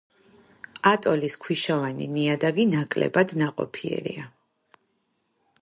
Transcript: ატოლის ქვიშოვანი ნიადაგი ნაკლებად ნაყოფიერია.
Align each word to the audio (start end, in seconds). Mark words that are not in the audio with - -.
ატოლის 0.91 1.35
ქვიშოვანი 1.43 2.09
ნიადაგი 2.15 2.67
ნაკლებად 2.73 3.37
ნაყოფიერია. 3.43 4.29